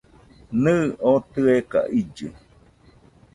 Nɨɨ, 0.61 0.81
oo 1.07 1.19
tɨeka 1.33 1.79
illɨ. 1.99 2.27